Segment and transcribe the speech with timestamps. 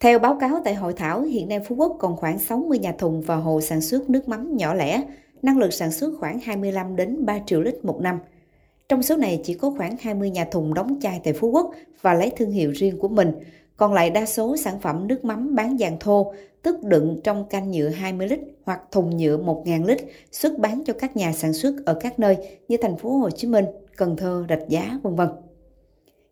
[0.00, 3.20] Theo báo cáo tại hội thảo, hiện nay Phú Quốc còn khoảng 60 nhà thùng
[3.20, 5.02] và hồ sản xuất nước mắm nhỏ lẻ,
[5.42, 8.18] năng lực sản xuất khoảng 25 đến 3 triệu lít một năm.
[8.88, 11.70] Trong số này chỉ có khoảng 20 nhà thùng đóng chai tại Phú Quốc
[12.02, 13.32] và lấy thương hiệu riêng của mình,
[13.76, 17.70] còn lại đa số sản phẩm nước mắm bán dạng thô, tức đựng trong can
[17.70, 19.98] nhựa 20 lít hoặc thùng nhựa 1.000 lít
[20.32, 22.36] xuất bán cho các nhà sản xuất ở các nơi
[22.68, 23.64] như thành phố Hồ Chí Minh,
[23.96, 25.28] Cần Thơ, Rạch Giá, vân vân.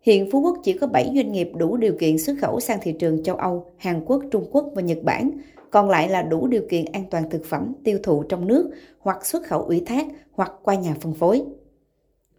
[0.07, 2.93] Hiện Phú Quốc chỉ có 7 doanh nghiệp đủ điều kiện xuất khẩu sang thị
[2.93, 5.31] trường châu Âu, Hàn Quốc, Trung Quốc và Nhật Bản,
[5.71, 9.27] còn lại là đủ điều kiện an toàn thực phẩm tiêu thụ trong nước hoặc
[9.27, 11.43] xuất khẩu ủy thác hoặc qua nhà phân phối.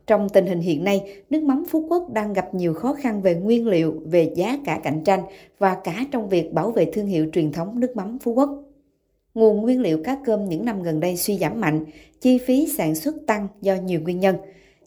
[0.07, 3.35] Trong tình hình hiện nay, nước mắm Phú Quốc đang gặp nhiều khó khăn về
[3.35, 5.21] nguyên liệu, về giá cả cạnh tranh
[5.59, 8.49] và cả trong việc bảo vệ thương hiệu truyền thống nước mắm Phú Quốc.
[9.33, 11.85] Nguồn nguyên liệu cá cơm những năm gần đây suy giảm mạnh,
[12.21, 14.35] chi phí sản xuất tăng do nhiều nguyên nhân.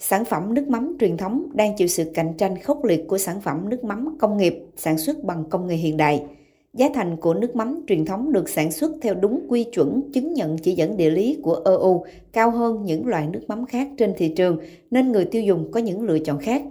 [0.01, 3.41] Sản phẩm nước mắm truyền thống đang chịu sự cạnh tranh khốc liệt của sản
[3.41, 6.25] phẩm nước mắm công nghiệp sản xuất bằng công nghệ hiện đại–
[6.75, 10.35] Giá thành của nước mắm truyền thống được sản xuất theo đúng quy chuẩn chứng
[10.35, 14.15] nhận chỉ dẫn địa lý của EU cao hơn những loại nước mắm khác trên
[14.17, 14.59] thị trường,
[14.91, 16.63] nên người tiêu dùng có những lựa chọn khác.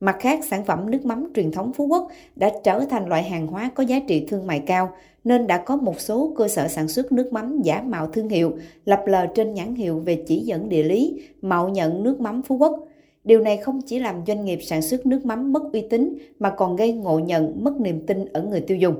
[0.00, 3.46] Mặt khác, sản phẩm nước mắm truyền thống Phú Quốc đã trở thành loại hàng
[3.46, 4.90] hóa có giá trị thương mại cao
[5.24, 8.52] nên đã có một số cơ sở sản xuất nước mắm giả mạo thương hiệu,
[8.84, 12.56] lập lờ trên nhãn hiệu về chỉ dẫn địa lý, mạo nhận nước mắm Phú
[12.56, 12.84] Quốc.
[13.24, 16.50] Điều này không chỉ làm doanh nghiệp sản xuất nước mắm mất uy tín mà
[16.50, 18.94] còn gây ngộ nhận, mất niềm tin ở người tiêu dùng.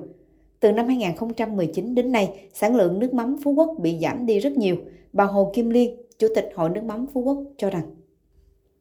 [0.60, 4.52] Từ năm 2019 đến nay, sản lượng nước mắm Phú Quốc bị giảm đi rất
[4.52, 4.76] nhiều.
[5.12, 7.82] Bà Hồ Kim Liên, Chủ tịch Hội nước mắm Phú Quốc cho rằng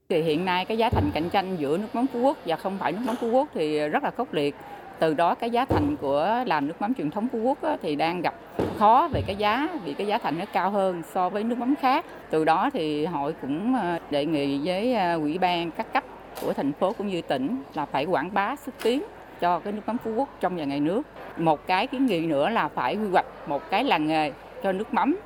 [0.09, 2.77] thì hiện nay cái giá thành cạnh tranh giữa nước mắm Phú Quốc và không
[2.79, 4.55] phải nước mắm Phú Quốc thì rất là khốc liệt.
[4.99, 8.21] Từ đó cái giá thành của làm nước mắm truyền thống Phú Quốc thì đang
[8.21, 8.33] gặp
[8.79, 11.75] khó về cái giá vì cái giá thành nó cao hơn so với nước mắm
[11.81, 12.05] khác.
[12.29, 16.03] Từ đó thì hội cũng ờ, đề nghị với ờ, ủy ban các cấp
[16.41, 19.03] của thành phố cũng như tỉnh là phải quảng bá xúc tiến
[19.39, 21.01] cho cái nước mắm Phú Quốc trong và ngoài nước.
[21.37, 24.31] Một cái kiến nghị nữa là phải quy hoạch một cái làng nghề
[24.63, 25.17] cho nước mắm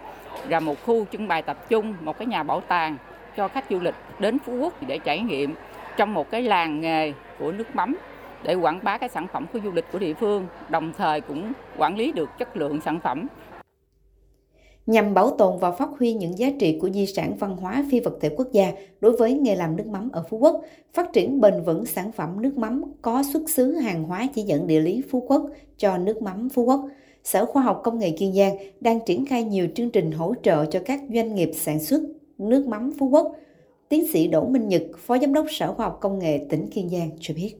[0.50, 2.98] và một khu trưng bày tập trung, một cái nhà bảo tàng
[3.38, 5.56] cho khách du lịch đến Phú Quốc để trải nghiệm
[5.98, 7.98] trong một cái làng nghề của nước mắm
[8.44, 11.52] để quảng bá cái sản phẩm của du lịch của địa phương, đồng thời cũng
[11.78, 13.28] quản lý được chất lượng sản phẩm
[14.86, 18.00] nhằm bảo tồn và phát huy những giá trị của di sản văn hóa phi
[18.00, 20.62] vật thể quốc gia đối với nghề làm nước mắm ở Phú Quốc,
[20.94, 24.68] phát triển bền vững sản phẩm nước mắm có xuất xứ hàng hóa chỉ dẫn
[24.68, 25.44] địa lý Phú Quốc
[25.78, 26.82] cho nước mắm Phú Quốc.
[27.24, 30.66] Sở Khoa học Công nghệ Kiên Giang đang triển khai nhiều chương trình hỗ trợ
[30.66, 32.02] cho các doanh nghiệp sản xuất
[32.50, 33.36] nước mắm Phú Quốc.
[33.90, 36.90] Tiến sĩ Đỗ Minh Nhật, Phó Giám đốc Sở Khoa học Công nghệ tỉnh Kiên
[36.90, 37.56] Giang cho biết.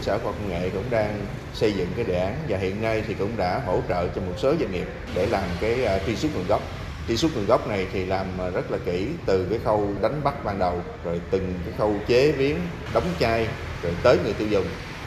[0.00, 1.20] Sở Khoa học Công nghệ cũng đang
[1.54, 4.32] xây dựng cái đề án và hiện nay thì cũng đã hỗ trợ cho một
[4.36, 6.62] số doanh nghiệp để làm cái à, truy xuất nguồn gốc.
[7.08, 10.20] Truy xuất nguồn gốc này thì làm à, rất là kỹ từ cái khâu đánh
[10.24, 10.74] bắt ban đầu
[11.04, 12.56] rồi từng cái khâu chế biến,
[12.94, 13.48] đóng chai
[13.82, 14.64] rồi tới người tiêu dùng.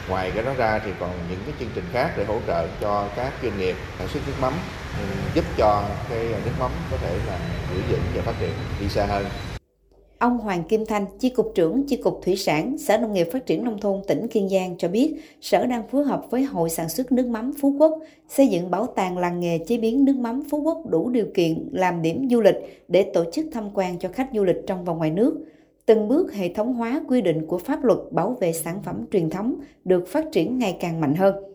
[0.08, 3.08] Ngoài cái đó ra thì còn những cái chương trình khác để hỗ trợ cho
[3.16, 4.52] các doanh nghiệp sản xuất nước mắm
[4.98, 7.38] Ừ, giúp cho cái ờ, nước mắm có thể là
[7.74, 9.24] giữ vững và phát triển đi xa hơn.
[10.18, 13.46] Ông Hoàng Kim Thanh, Chi cục trưởng Chi cục Thủy sản, Sở Nông nghiệp Phát
[13.46, 16.88] triển Nông thôn tỉnh Kiên Giang cho biết, Sở đang phối hợp với Hội sản
[16.88, 17.98] xuất nước mắm Phú Quốc
[18.28, 21.68] xây dựng bảo tàng làng nghề chế biến nước mắm Phú Quốc đủ điều kiện
[21.72, 24.92] làm điểm du lịch để tổ chức tham quan cho khách du lịch trong và
[24.92, 25.44] ngoài nước.
[25.86, 29.30] Từng bước hệ thống hóa quy định của pháp luật bảo vệ sản phẩm truyền
[29.30, 31.49] thống được phát triển ngày càng mạnh hơn.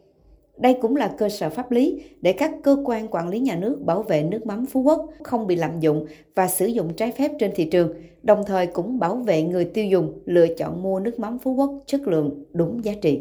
[0.58, 3.82] Đây cũng là cơ sở pháp lý để các cơ quan quản lý nhà nước
[3.86, 6.06] bảo vệ nước mắm Phú Quốc không bị lạm dụng
[6.36, 7.94] và sử dụng trái phép trên thị trường,
[8.24, 11.84] đồng thời cũng bảo vệ người tiêu dùng lựa chọn mua nước mắm Phú Quốc
[11.86, 13.20] chất lượng đúng giá trị.